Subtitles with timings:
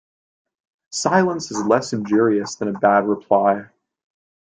[0.89, 3.65] Silence is less injurious than a bad reply.